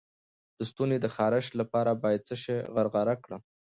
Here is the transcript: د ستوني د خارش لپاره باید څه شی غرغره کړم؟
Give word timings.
د 0.57 0.59
ستوني 0.69 0.97
د 1.01 1.07
خارش 1.15 1.47
لپاره 1.59 1.91
باید 2.03 2.21
څه 2.27 2.35
شی 2.43 2.57
غرغره 2.73 3.15
کړم؟ 3.23 3.41